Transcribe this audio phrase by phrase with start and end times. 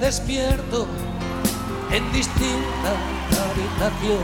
[0.00, 0.86] Despierto
[1.92, 2.92] en distinta
[3.50, 4.22] habitación,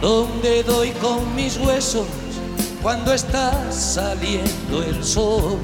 [0.00, 2.06] donde doy con mis huesos
[2.82, 5.58] cuando está saliendo el sol.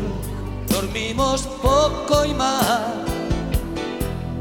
[0.69, 3.05] Dormimos poco y mal,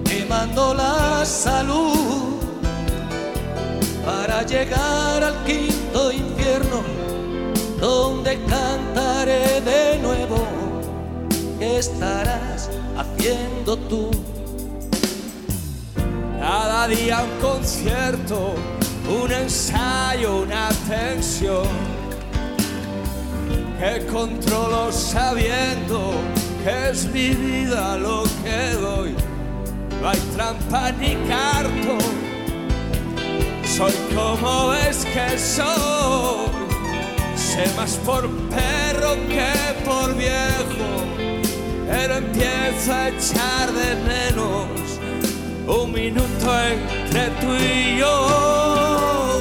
[0.03, 2.33] quemando la salud
[4.05, 6.83] para llegar al quinto infierno,
[7.79, 10.47] donde cantaré de nuevo.
[11.59, 12.69] ¿Qué estarás
[13.23, 14.11] haciendo tú?
[16.39, 18.55] Cada día un concierto,
[19.07, 21.67] un ensayo, una tensión
[23.79, 26.11] que controlo sabiendo
[26.63, 29.15] que es mi vida lo que doy.
[30.01, 31.99] No hay trampa ni cartón,
[33.65, 36.51] soy como ves que soy.
[37.37, 39.53] Sé más por perro que
[39.85, 41.22] por viejo,
[41.93, 44.67] pero empiezo a echar de menos
[45.67, 49.39] un minuto entre tú y yo.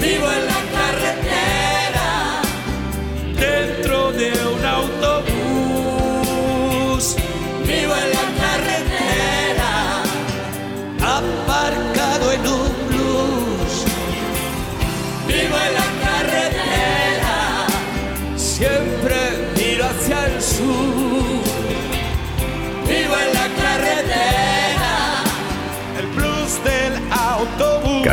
[0.00, 0.53] Vivo en la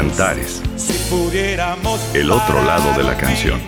[0.02, 3.60] Cantares, Si pudiéramos El otro lado de la canción.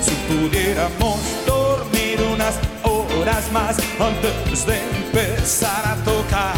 [0.00, 6.54] Si pudiéramos dormir unas horas más antes de empezar a tocar.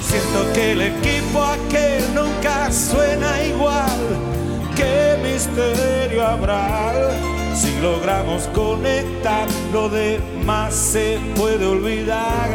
[0.00, 3.98] Siento que el equipo aquel nunca suena igual.
[4.76, 6.92] ¿Qué misterio habrá?
[7.56, 12.48] Si logramos conectar, lo demás se puede olvidar.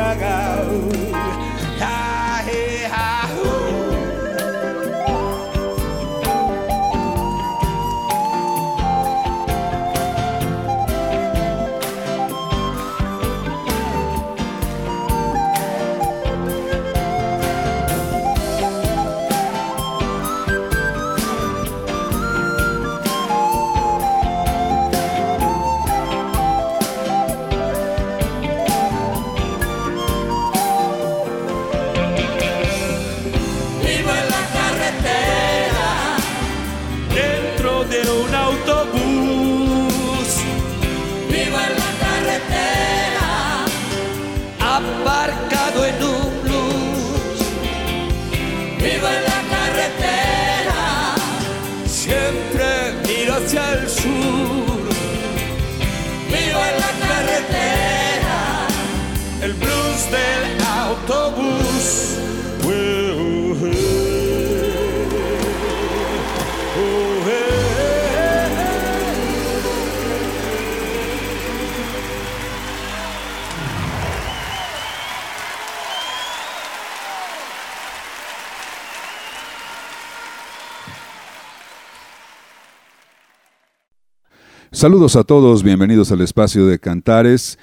[84.84, 87.58] Saludos a todos, bienvenidos al espacio de Cantares.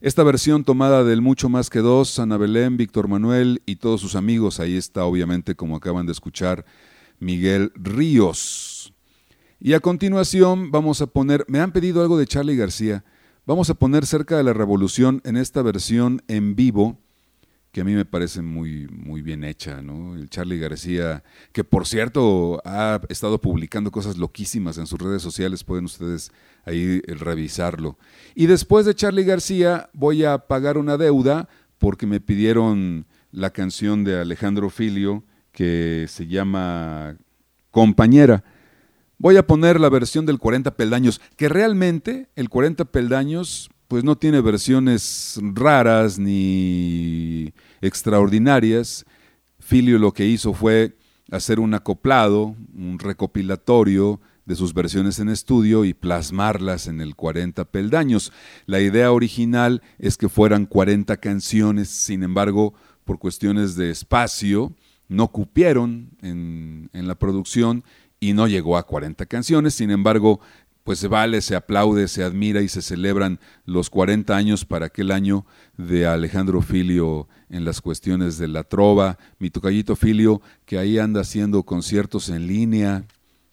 [0.00, 4.14] esta versión tomada del Mucho Más que Dos, Ana Belén, Víctor Manuel y todos sus
[4.14, 6.64] amigos, ahí está obviamente como acaban de escuchar
[7.18, 8.94] Miguel Ríos.
[9.58, 13.02] Y a continuación vamos a poner, me han pedido algo de Charlie García,
[13.48, 16.98] vamos a poner cerca de la revolución en esta versión en vivo
[17.72, 20.16] que a mí me parece muy, muy bien hecha, ¿no?
[20.16, 21.22] El Charlie García,
[21.52, 26.30] que por cierto ha estado publicando cosas loquísimas en sus redes sociales, pueden ustedes
[26.66, 27.96] ahí revisarlo.
[28.34, 31.48] Y después de Charlie García voy a pagar una deuda
[31.78, 37.16] porque me pidieron la canción de Alejandro Filio que se llama
[37.70, 38.44] Compañera.
[39.20, 44.16] Voy a poner la versión del 40 peldaños, que realmente el 40 peldaños pues no
[44.16, 49.04] tiene versiones raras ni extraordinarias.
[49.58, 50.96] Filio lo que hizo fue
[51.32, 57.64] hacer un acoplado, un recopilatorio de sus versiones en estudio y plasmarlas en el 40
[57.64, 58.32] peldaños.
[58.66, 62.72] La idea original es que fueran 40 canciones, sin embargo,
[63.04, 64.72] por cuestiones de espacio,
[65.08, 67.82] no cupieron en, en la producción
[68.20, 70.40] y no llegó a 40 canciones, sin embargo,
[70.88, 75.10] pues se vale, se aplaude, se admira y se celebran los 40 años para aquel
[75.10, 75.44] año
[75.76, 81.20] de Alejandro Filio en las cuestiones de la trova, mi tocallito Filio, que ahí anda
[81.20, 83.04] haciendo conciertos en línea,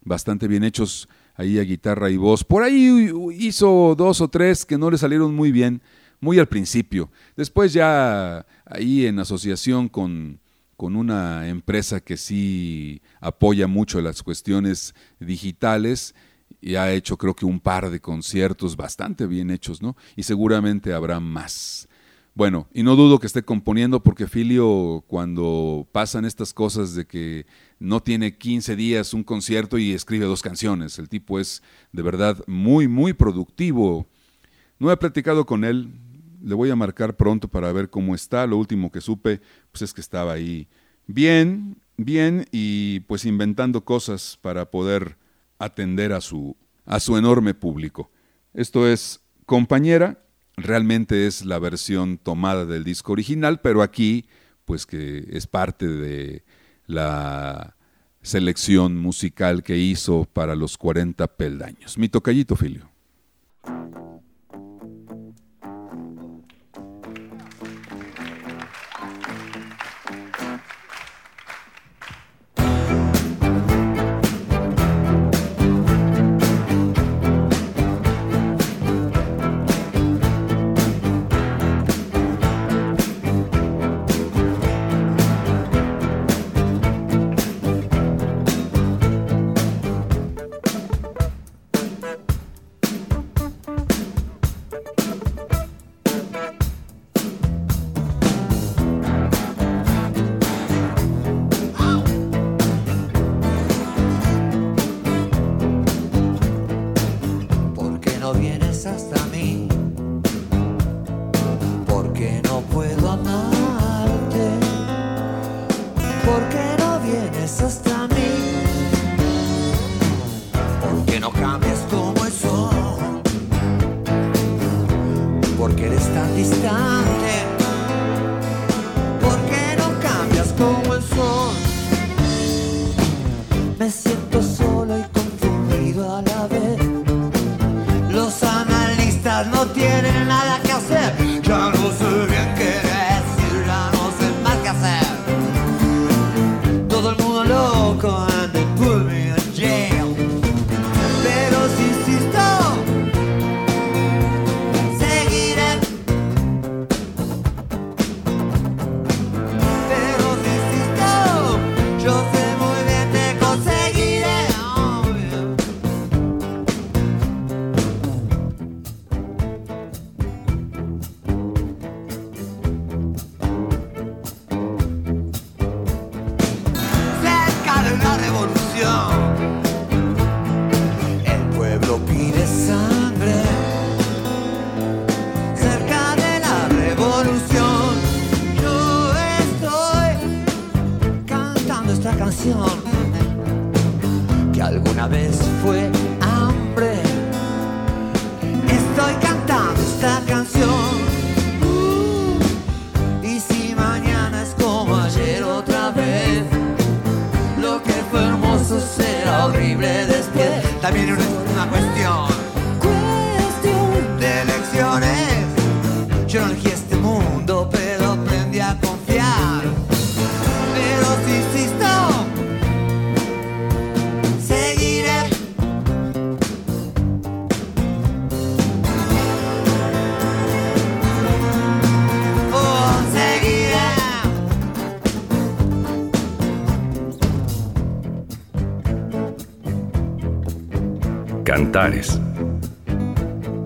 [0.02, 2.44] bastante bien hechos ahí a guitarra y voz.
[2.44, 5.82] Por ahí hizo dos o tres que no le salieron muy bien,
[6.22, 7.12] muy al principio.
[7.36, 10.40] Después ya ahí en asociación con,
[10.75, 16.16] con una empresa que sí apoya mucho las cuestiones digitales,
[16.62, 19.95] y ha hecho creo que un par de conciertos bastante bien hechos, ¿no?
[20.16, 21.88] Y seguramente habrá más.
[22.33, 27.45] Bueno, y no dudo que esté componiendo porque Filio cuando pasan estas cosas de que
[27.80, 31.63] no tiene 15 días un concierto y escribe dos canciones, el tipo es
[31.94, 34.06] de verdad muy, muy productivo.
[34.80, 35.94] No he platicado con él,
[36.45, 38.45] le voy a marcar pronto para ver cómo está.
[38.45, 40.68] Lo último que supe pues es que estaba ahí
[41.07, 45.18] bien, bien y pues inventando cosas para poder
[45.57, 46.56] atender a su,
[46.86, 48.12] a su enorme público.
[48.53, 50.24] Esto es Compañera,
[50.56, 54.25] realmente es la versión tomada del disco original, pero aquí,
[54.65, 56.44] pues que es parte de
[56.88, 57.75] la
[58.21, 61.97] selección musical que hizo para los 40 peldaños.
[61.97, 62.89] Mi tocallito, Filio.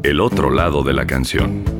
[0.09, 1.78] El otro lado de la canción.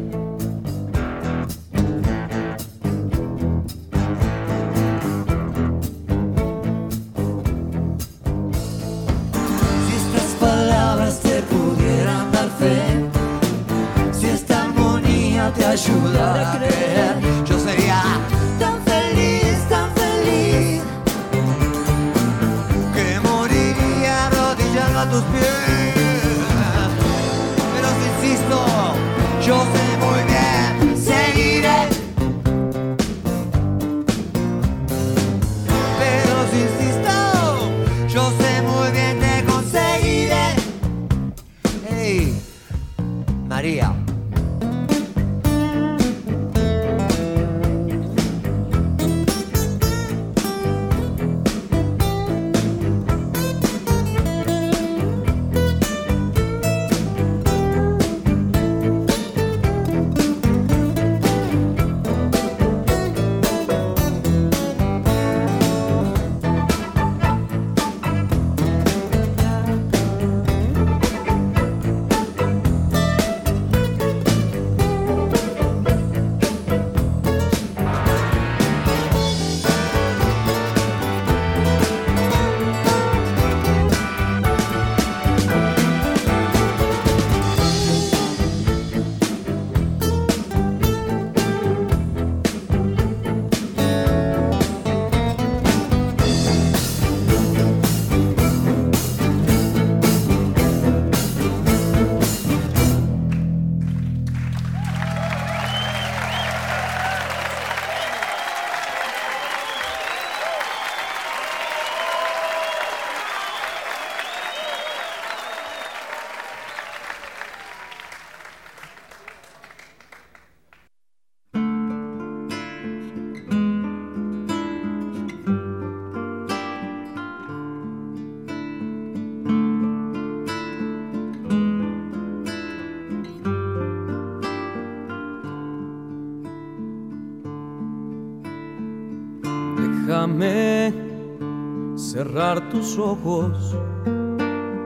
[142.72, 143.76] Tus ojos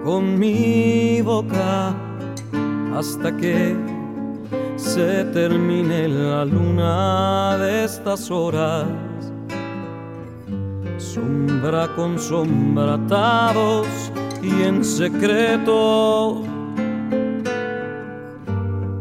[0.04, 1.94] con mi boca
[2.98, 3.76] hasta que
[4.76, 8.88] se termine la luna de estas horas.
[10.98, 13.86] Sombra con sombra atados
[14.42, 16.42] y en secreto.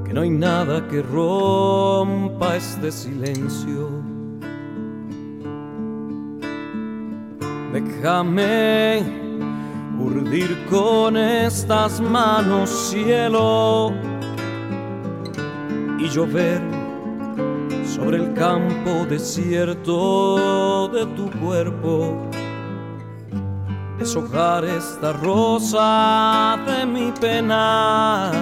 [0.04, 4.11] Que no hay nada que rompa este silencio.
[7.72, 9.02] Déjame
[9.98, 13.92] urdir con estas manos cielo
[15.98, 16.60] y llover
[17.86, 22.28] sobre el campo desierto de tu cuerpo.
[23.98, 28.32] Deshojar esta rosa de mi pena.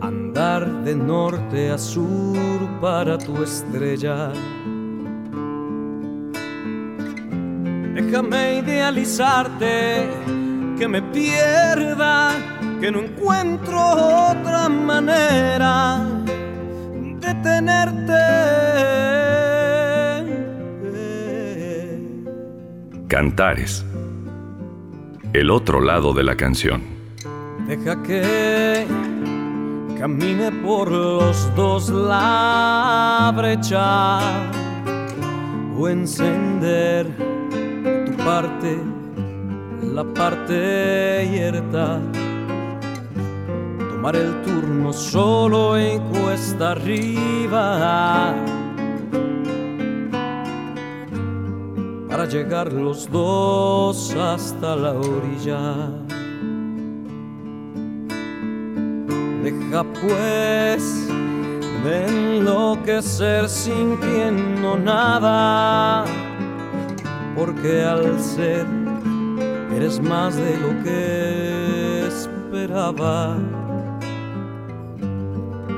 [0.00, 4.32] Andar de norte a sur para tu estrella.
[8.10, 10.08] Déjame idealizarte,
[10.78, 12.30] que me pierda,
[12.80, 13.78] que no encuentro
[14.30, 16.06] otra manera
[17.20, 18.14] de tenerte.
[23.08, 23.84] Cantares.
[25.34, 26.80] El otro lado de la canción.
[27.66, 28.86] Deja que
[29.98, 34.18] camine por los dos la brecha
[35.76, 37.27] o encender
[39.94, 42.00] la parte yerta.
[43.90, 48.34] Tomar el turno solo en cuesta arriba.
[52.18, 55.88] para llegar los dos hasta la orilla.
[59.44, 61.06] Deja pues
[61.84, 66.04] de enloquecer sintiendo nada,
[67.38, 68.66] porque al ser
[69.76, 73.36] eres más de lo que esperaba.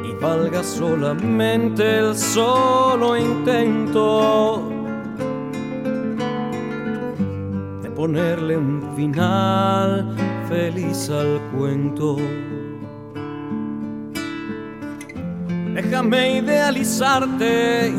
[0.08, 4.62] Y valga solamente el solo intento
[7.82, 10.16] de ponerle un final
[10.48, 12.16] feliz al cuento.
[15.74, 17.92] Déjame idealizarte,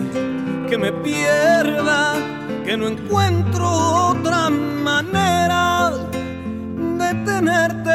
[0.68, 3.68] que me pierda, que no encuentro
[4.12, 5.92] otra manera
[6.98, 7.92] de tenerte.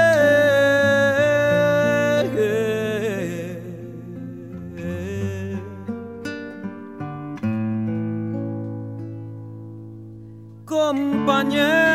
[10.64, 11.86] Compañera.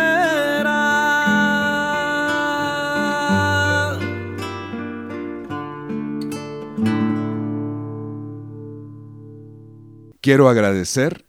[10.22, 11.26] Quiero agradecer,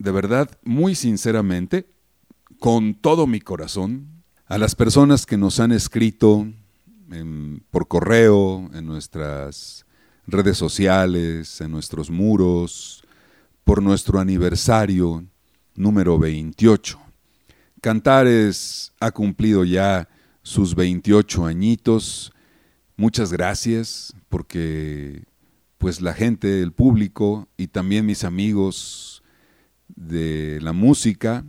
[0.00, 1.86] de verdad, muy sinceramente,
[2.58, 4.08] con todo mi corazón,
[4.46, 6.48] a las personas que nos han escrito
[7.10, 9.84] en- por correo, en nuestras
[10.26, 13.04] redes sociales, en nuestros muros,
[13.62, 15.26] por nuestro aniversario
[15.74, 16.98] número 28.
[17.82, 20.08] Cantares ha cumplido ya
[20.42, 22.32] sus 28 añitos.
[22.96, 25.24] Muchas gracias porque
[25.76, 29.19] pues la gente, el público y también mis amigos
[29.96, 31.44] de la música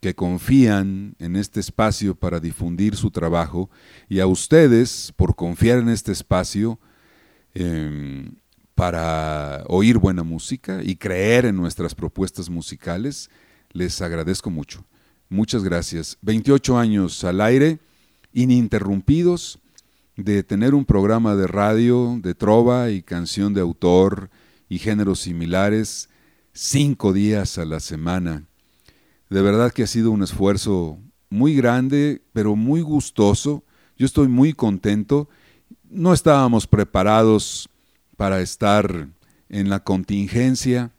[0.00, 3.70] que confían en este espacio para difundir su trabajo
[4.08, 6.78] y a ustedes por confiar en este espacio
[7.54, 8.30] eh,
[8.74, 13.30] para oír buena música y creer en nuestras propuestas musicales,
[13.72, 14.84] les agradezco mucho.
[15.28, 16.18] Muchas gracias.
[16.22, 17.78] 28 años al aire,
[18.32, 19.58] ininterrumpidos,
[20.16, 24.30] de tener un programa de radio, de trova y canción de autor
[24.68, 26.08] y géneros similares,
[26.54, 28.46] cinco días a la semana.
[29.28, 33.64] De verdad que ha sido un esfuerzo muy grande, pero muy gustoso.
[33.98, 35.28] Yo estoy muy contento.
[35.90, 37.68] No estábamos preparados
[38.16, 39.08] para estar
[39.48, 40.92] en la contingencia.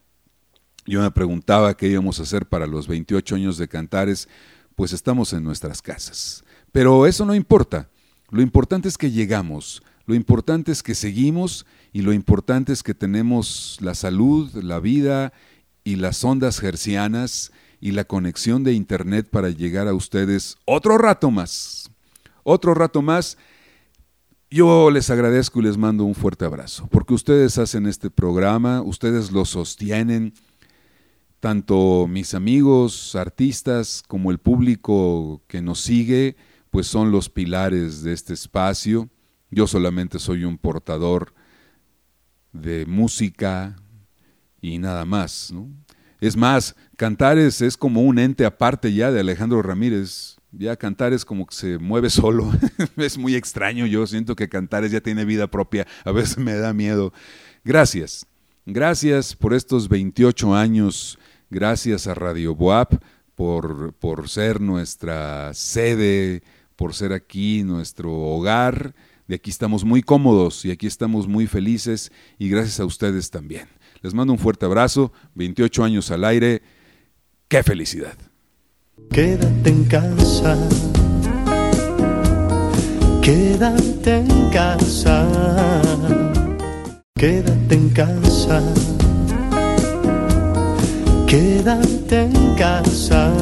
[0.86, 4.28] Yo me preguntaba qué íbamos a hacer para los 28 años de Cantares,
[4.76, 6.44] pues estamos en nuestras casas.
[6.72, 7.90] Pero eso no importa.
[8.30, 12.94] Lo importante es que llegamos, lo importante es que seguimos y lo importante es que
[12.94, 15.34] tenemos la salud, la vida
[15.84, 21.32] y las ondas hercianas y la conexión de internet para llegar a ustedes otro rato
[21.32, 21.90] más.
[22.44, 23.38] Otro rato más.
[24.52, 29.32] Yo les agradezco y les mando un fuerte abrazo, porque ustedes hacen este programa, ustedes
[29.32, 30.34] lo sostienen,
[31.40, 36.38] tanto mis amigos artistas como el público que nos sigue,
[36.70, 39.10] pues son los pilares de este espacio.
[39.56, 41.34] Yo solamente soy un portador
[42.52, 43.78] de música
[44.60, 45.54] y nada más.
[46.20, 50.36] Es más, Cantares es como un ente aparte ya de Alejandro Ramírez.
[50.52, 52.52] Ya Cantares como que se mueve solo.
[52.98, 53.86] es muy extraño.
[53.86, 55.88] Yo siento que Cantares ya tiene vida propia.
[56.04, 57.14] A veces me da miedo.
[57.64, 58.26] Gracias.
[58.66, 61.18] Gracias por estos 28 años.
[61.50, 63.02] Gracias a Radio Boap
[63.36, 66.44] por, por ser nuestra sede,
[66.76, 68.94] por ser aquí nuestro hogar.
[69.28, 73.68] De aquí estamos muy cómodos y aquí estamos muy felices y gracias a ustedes también.
[74.02, 76.62] Les mando un fuerte abrazo, 28 años al aire,
[77.48, 78.18] qué felicidad.
[79.10, 80.56] Quédate en casa,
[83.22, 85.28] quédate en casa,
[87.16, 88.62] quédate en casa,
[91.28, 93.34] quédate en casa.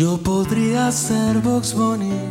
[0.00, 2.22] Yo podría ser Box Bunny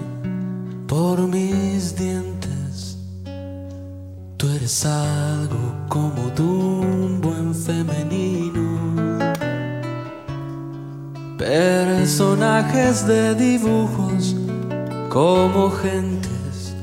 [0.87, 2.97] por mis dientes.
[4.37, 8.65] Tú eres algo como de un buen femenino.
[11.37, 14.35] Personajes de dibujos
[15.09, 16.73] como gentes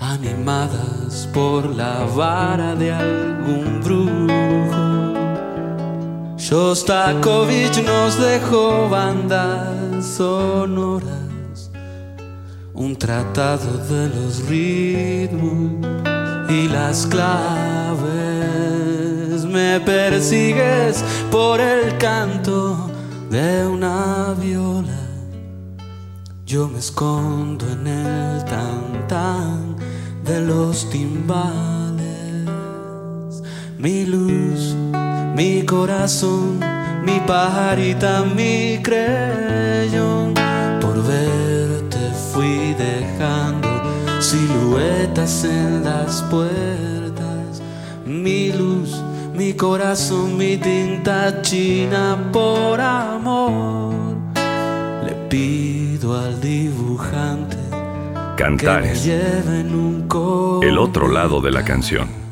[0.00, 4.83] animadas por la vara de algún brujo.
[6.54, 11.68] Shostakovich nos dejó bandas sonoras,
[12.72, 15.84] un tratado de los ritmos
[16.48, 18.04] y las claves.
[19.44, 22.88] Me persigues por el canto
[23.30, 25.08] de una viola.
[26.46, 29.74] Yo me escondo en el tan tan
[30.22, 32.04] de los timbales.
[33.76, 34.76] Mi luz,
[35.34, 36.60] mi corazón,
[37.04, 40.34] mi pajarita, mi creyón.
[40.80, 41.98] Por verte
[42.32, 43.68] fui dejando
[44.20, 47.62] siluetas en las puertas.
[48.06, 49.02] Mi luz,
[49.34, 54.16] mi corazón, mi tinta china por amor.
[55.04, 57.56] Le pido al dibujante
[58.36, 59.00] Cantares.
[59.02, 62.23] que me lleve en un El otro lado de la canción.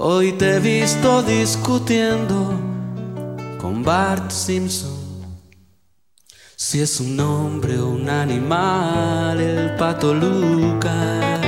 [0.00, 2.54] Hoy te he visto discutiendo
[3.60, 4.96] con Bart Simpson.
[6.54, 11.40] Si es un hombre o un animal, el pato Lucas.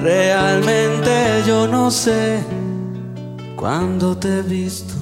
[0.00, 2.42] Realmente yo no sé
[3.56, 4.94] cuándo te he visto.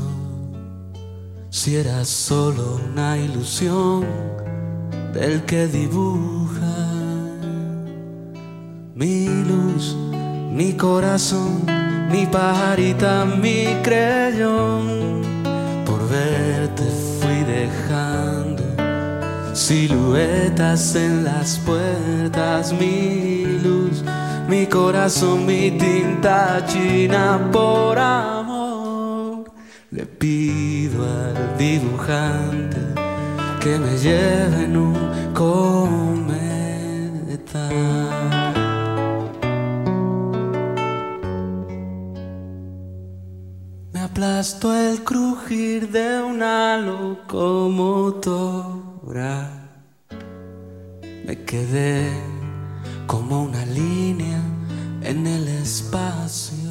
[1.49, 4.05] Si eras solo una ilusión
[5.15, 6.75] del que dibuja
[8.97, 9.95] mi luz,
[10.51, 11.76] mi corazón,
[12.11, 15.23] mi pajarita, mi creyón.
[15.85, 16.85] Por verte
[17.21, 18.63] fui dejando
[19.57, 24.05] siluetas en las puertas, mi luz,
[24.49, 29.51] mi corazón, mi tinta china por amor.
[29.91, 32.77] Le pido al dibujante
[33.61, 34.97] que me lleve en un
[44.39, 47.89] el crujir de una locomotora.
[51.25, 52.07] Me quedé
[53.07, 54.43] como una línea
[55.01, 56.71] en el espacio.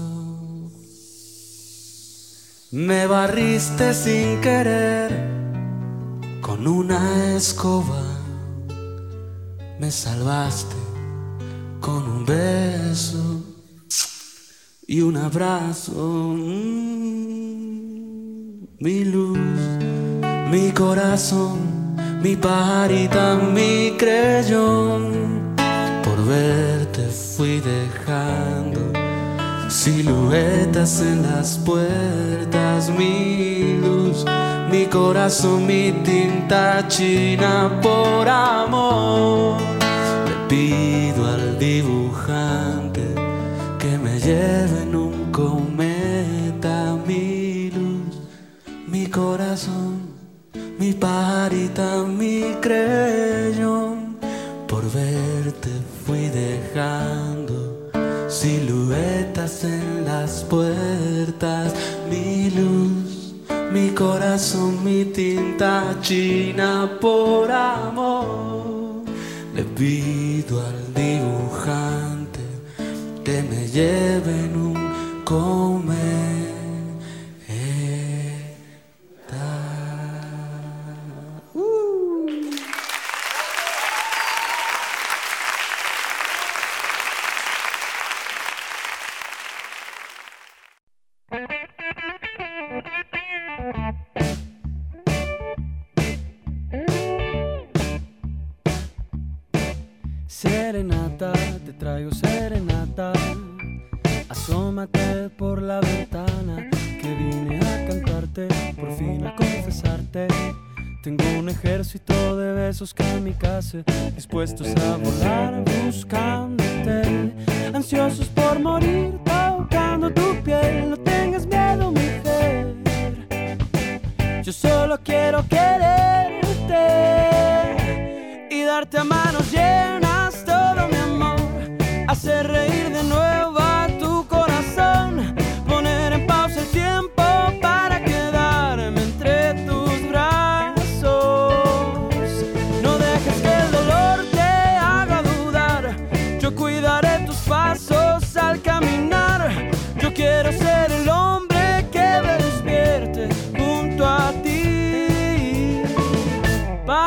[2.71, 5.09] Me barriste sin querer
[6.41, 8.03] con una escoba.
[9.79, 10.75] Me salvaste
[11.81, 13.41] con un beso
[14.87, 16.35] y un abrazo.
[16.37, 16.94] Mm,
[18.85, 19.39] Mi luz,
[20.51, 21.57] mi corazón,
[22.21, 25.55] mi pajarita, mi creyón.
[26.03, 28.81] Por verte fui dejando
[29.69, 34.23] siluetas en las puertas, mi luz,
[34.69, 39.57] mi corazón, mi tinta china por amor.
[40.27, 43.01] Le pido al dibujante
[43.79, 45.04] que me lleve en un
[49.15, 50.01] corazón,
[50.77, 54.17] mi pajarita, mi creyón.
[54.67, 55.69] Por verte
[56.05, 57.89] fui dejando
[58.27, 61.73] siluetas en las puertas,
[62.09, 63.35] mi luz,
[63.71, 69.05] mi corazón, mi tinta china por amor.
[69.55, 72.41] Le pido al dibujante
[73.23, 76.24] que me lleve en un cometa.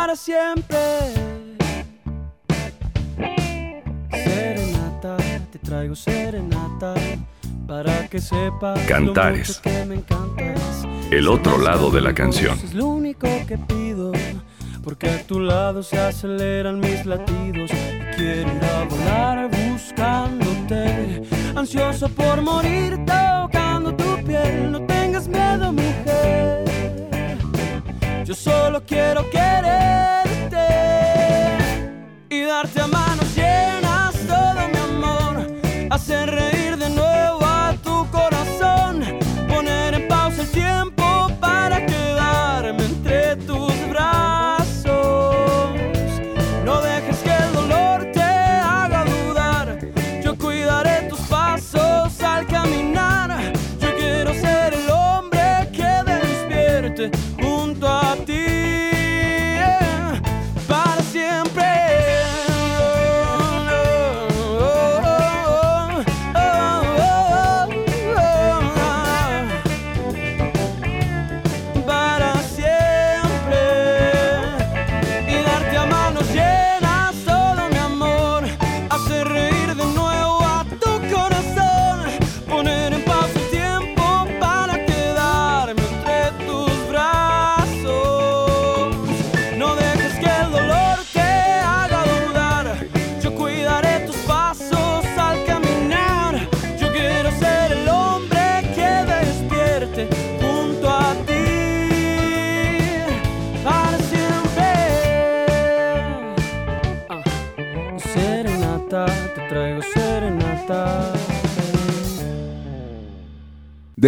[0.09, 0.79] Para siempre.
[4.11, 5.17] Serenata,
[5.53, 6.95] te traigo serenata
[7.67, 9.49] para que sepas Cantares.
[9.49, 10.87] lo mucho que me encantas.
[11.11, 12.59] El otro lado de la canción.
[12.65, 14.13] Es lo único que pido,
[14.83, 17.71] porque a tu lado se aceleran mis latidos.
[18.17, 21.23] Quiero ir a volar buscándote,
[21.55, 24.73] ansioso por morir tocando tu piel.
[24.73, 25.71] No tengas miedo,
[28.29, 30.67] yo solo quiero quererte
[32.29, 35.47] y darte a manos llenas todo mi amor,
[35.89, 36.58] hacer reír.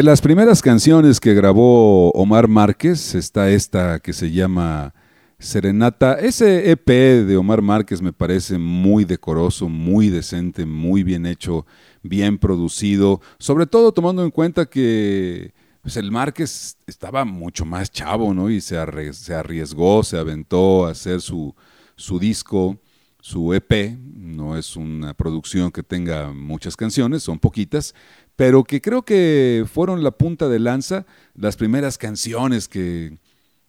[0.01, 4.95] De las primeras canciones que grabó Omar Márquez está esta que se llama
[5.39, 6.15] Serenata.
[6.15, 11.67] Ese EP de Omar Márquez me parece muy decoroso, muy decente, muy bien hecho,
[12.03, 18.33] bien producido, sobre todo tomando en cuenta que pues, el Márquez estaba mucho más chavo,
[18.33, 18.49] ¿no?
[18.49, 21.55] Y se, arriesgó, se aventó a hacer su,
[21.97, 22.81] su disco,
[23.21, 23.99] su EP.
[24.15, 27.95] No es una producción que tenga muchas canciones, son poquitas,
[28.41, 33.19] pero que creo que fueron la punta de lanza, las primeras canciones que,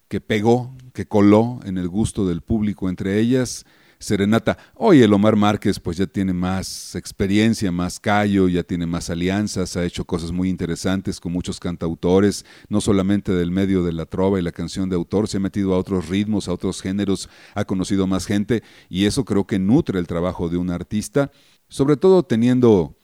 [0.08, 3.66] que pegó, que coló en el gusto del público, entre ellas
[4.00, 4.58] Serenata.
[4.76, 9.76] Hoy el Omar Márquez pues ya tiene más experiencia, más callo, ya tiene más alianzas,
[9.76, 14.40] ha hecho cosas muy interesantes con muchos cantautores, no solamente del medio de la trova
[14.40, 17.66] y la canción de autor, se ha metido a otros ritmos, a otros géneros, ha
[17.66, 21.30] conocido más gente y eso creo que nutre el trabajo de un artista,
[21.68, 22.96] sobre todo teniendo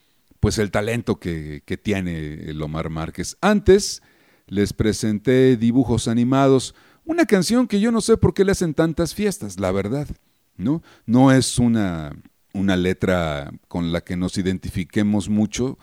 [0.48, 3.36] pues el talento que, tiene el Omar Márquez.
[3.42, 4.02] Antes
[4.46, 9.14] les presenté dibujos animados, una canción que yo no sé por qué le hacen tantas
[9.14, 10.08] fiestas, la verdad,
[10.56, 10.82] ¿no?
[11.06, 12.16] No es una,
[12.54, 15.78] una letra con la que nos identifiquemos mucho,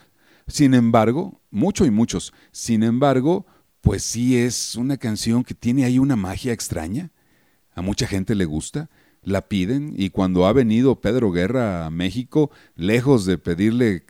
[0.46, 3.44] sin embargo, mucho y muchos, sin embargo,
[3.82, 7.10] pues sí es una canción que tiene ahí una magia extraña,
[7.74, 8.88] a mucha gente le gusta,
[9.20, 14.06] la piden y cuando ha venido Pedro Guerra a México, lejos de pedirle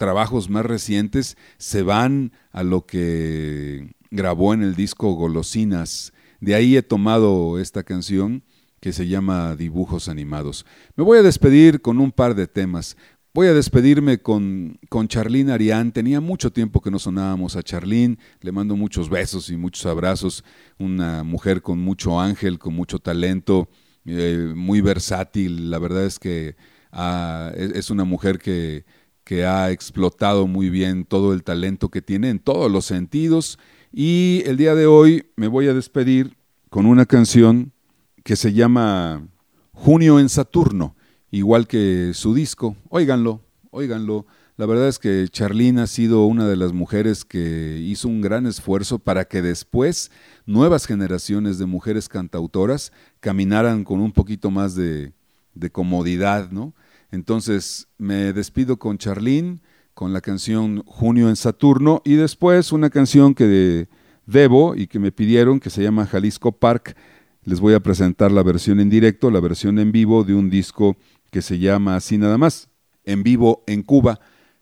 [0.00, 6.14] trabajos más recientes, se van a lo que grabó en el disco Golosinas.
[6.40, 8.42] De ahí he tomado esta canción
[8.80, 10.64] que se llama Dibujos Animados.
[10.96, 12.96] Me voy a despedir con un par de temas.
[13.34, 15.92] Voy a despedirme con, con Charlene Arián.
[15.92, 18.16] Tenía mucho tiempo que no sonábamos a Charlene.
[18.40, 20.42] Le mando muchos besos y muchos abrazos.
[20.78, 23.68] Una mujer con mucho ángel, con mucho talento,
[24.06, 25.70] eh, muy versátil.
[25.70, 26.56] La verdad es que
[26.90, 28.86] ah, es una mujer que,
[29.30, 33.60] que ha explotado muy bien todo el talento que tiene en todos los sentidos.
[33.92, 36.36] Y el día de hoy me voy a despedir
[36.68, 37.70] con una canción
[38.24, 39.28] que se llama
[39.70, 40.96] Junio en Saturno,
[41.30, 42.74] igual que su disco.
[42.88, 43.40] Óiganlo,
[43.70, 44.26] óiganlo.
[44.56, 48.46] La verdad es que Charlene ha sido una de las mujeres que hizo un gran
[48.48, 50.10] esfuerzo para que después
[50.44, 52.90] nuevas generaciones de mujeres cantautoras
[53.20, 55.12] caminaran con un poquito más de,
[55.54, 56.74] de comodidad, ¿no?
[57.10, 59.60] Entonces me despido con Charlene,
[59.94, 63.88] con la canción Junio en Saturno y después una canción que
[64.26, 66.96] debo y que me pidieron que se llama Jalisco Park.
[67.44, 70.96] Les voy a presentar la versión en directo, la versión en vivo de un disco
[71.30, 72.68] que se llama así nada más,
[73.04, 74.20] en vivo en Cuba.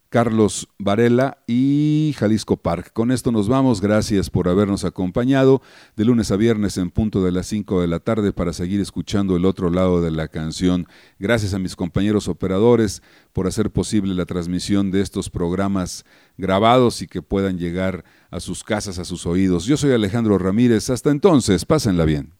[0.09, 2.91] Carlos Varela y Jalisco Park.
[2.93, 3.79] Con esto nos vamos.
[3.79, 5.61] Gracias por habernos acompañado
[5.95, 9.35] de lunes a viernes en punto de las 5 de la tarde para seguir escuchando
[9.35, 10.87] el otro lado de la canción.
[11.19, 16.05] Gracias a mis compañeros operadores por hacer posible la transmisión de estos programas
[16.37, 19.65] grabados y que puedan llegar a sus casas, a sus oídos.
[19.65, 20.89] Yo soy Alejandro Ramírez.
[20.89, 22.33] Hasta entonces, pásenla bien.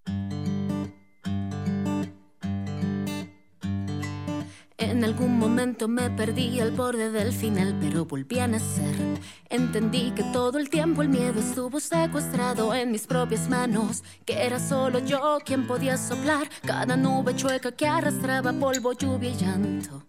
[5.87, 8.95] Me perdí al borde del final, pero volví a nacer.
[9.49, 14.59] Entendí que todo el tiempo el miedo estuvo secuestrado en mis propias manos, que era
[14.59, 20.03] solo yo quien podía soplar cada nube chueca que arrastraba polvo, lluvia y llanto.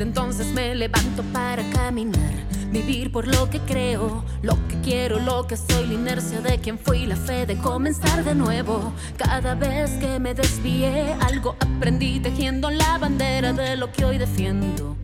[0.00, 2.32] Entonces me levanto para caminar,
[2.70, 6.78] vivir por lo que creo, lo que quiero, lo que soy, la inercia de quien
[6.78, 8.92] fui, la fe de comenzar de nuevo.
[9.16, 14.96] Cada vez que me desvié, algo aprendí tejiendo la bandera de lo que hoy defiendo.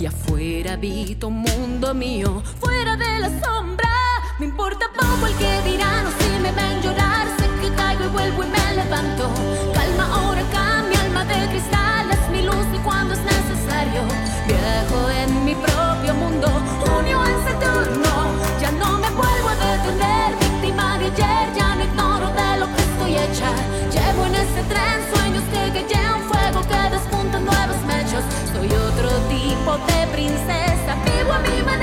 [0.00, 3.90] Y afuera habito un mundo mío, fuera de la sombra.
[4.40, 7.28] Me importa poco el que dirán o si me ven llorar.
[7.38, 9.63] Sé que caigo y vuelvo y me levanto.
[13.84, 14.02] Necesario.
[14.46, 16.48] Viajo en mi propio mundo,
[16.80, 18.12] junio en Saturno.
[18.60, 21.54] Ya no me vuelvo a detener, víctima de ayer.
[21.56, 23.50] Ya no ignoro de lo que estoy hecha.
[23.90, 28.24] Llevo en ese tren sueños que callan fuego que despuntan nuevos mechos.
[28.52, 31.73] Soy otro tipo de princesa, vivo a mi manera.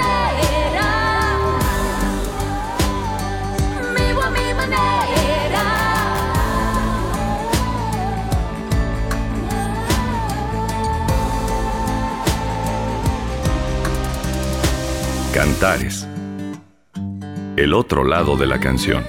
[17.56, 19.06] El otro lado de la canción.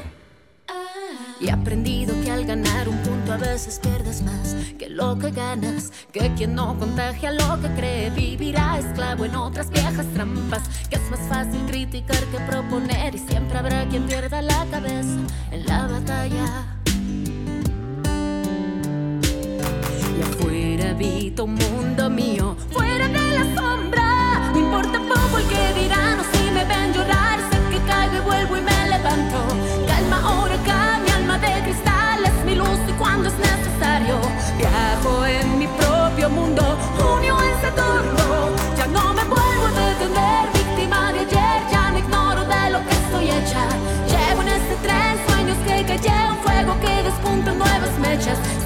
[1.40, 5.90] Y aprendido que al ganar un punto a veces pierdes más que lo que ganas.
[6.12, 10.68] Que quien no contagia lo que cree vivirá esclavo en otras viejas trampas.
[10.90, 15.20] Que es más fácil criticar que proponer y siempre habrá quien pierda la cabeza
[15.52, 16.76] en la batalla.
[20.18, 23.61] Y afuera habito un mundo mío, fuera de la sombra.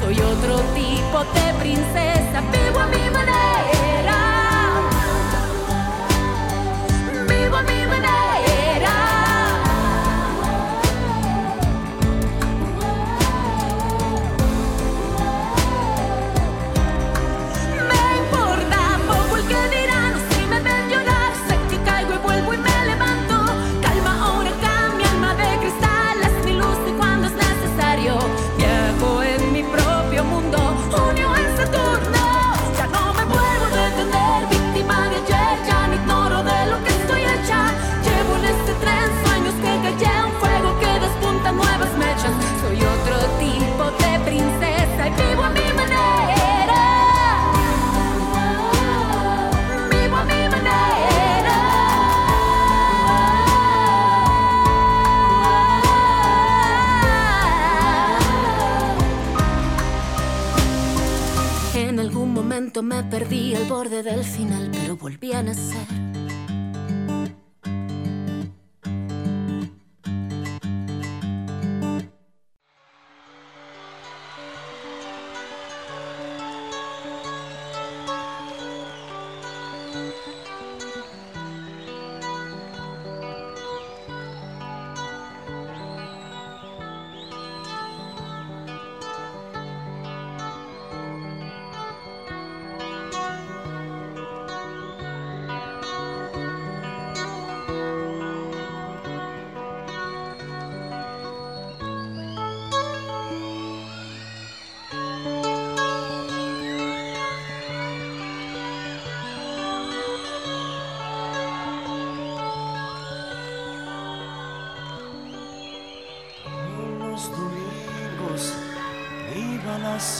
[0.06, 2.15] Soy otro tipo de princesa,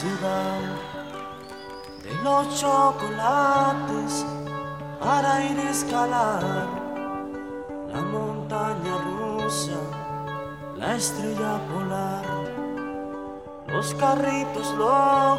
[0.03, 0.13] de
[2.23, 4.23] los chocolates
[4.99, 6.43] para ir a escalar
[7.91, 9.79] la montaña rusa,
[10.75, 12.23] la estrella polar,
[13.69, 15.36] los carritos locos,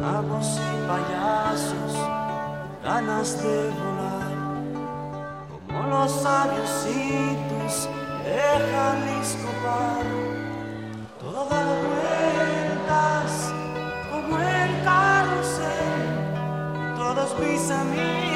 [0.00, 1.92] Vamos y payasos,
[2.84, 4.32] ganas de volar,
[5.66, 7.88] como los aviositos
[8.24, 8.38] de
[8.70, 10.06] Jalisco Bar.
[11.18, 11.44] Todo
[11.88, 13.32] vueltas
[14.08, 16.18] como el carrusel
[16.96, 18.27] todos mis amigos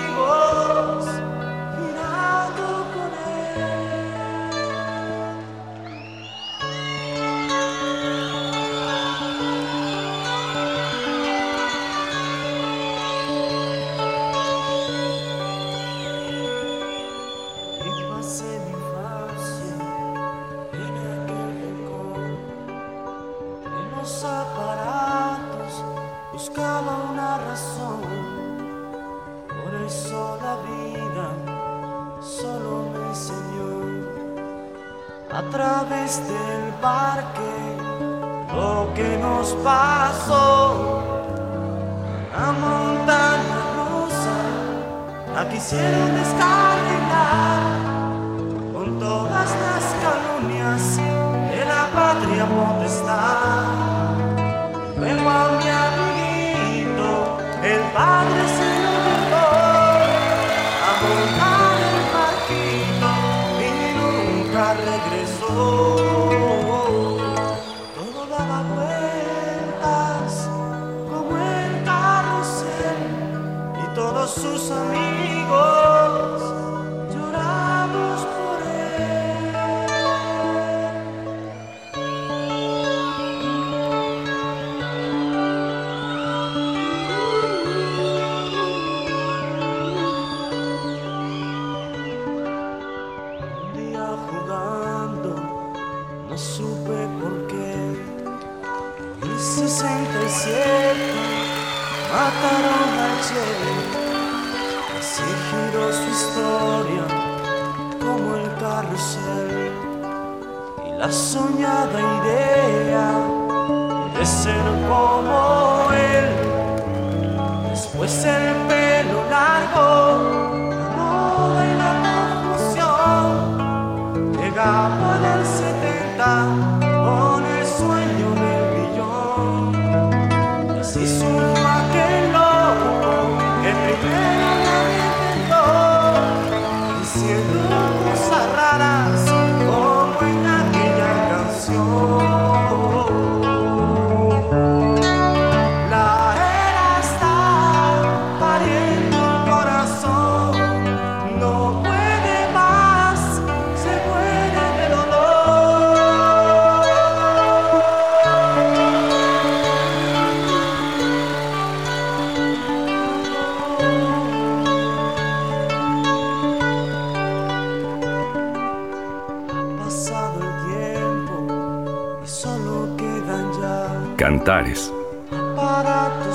[58.03, 58.42] Padre.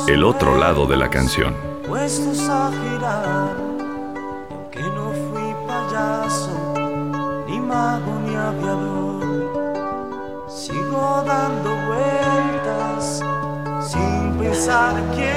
[0.07, 1.53] El otro lado de la canción.
[1.85, 3.53] Puestos a girar,
[4.49, 6.73] aunque no fui payaso,
[7.47, 9.25] ni mago ni aviador,
[10.47, 13.21] sigo dando vueltas
[13.81, 15.36] sin pensar quién.